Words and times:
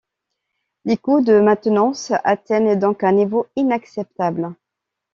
Les 0.83 0.97
coûts 0.97 1.21
de 1.21 1.39
maintenance 1.39 2.11
atteignent 2.23 2.73
donc 2.75 3.03
un 3.03 3.11
niveau 3.11 3.45
inacceptable. 3.55 4.55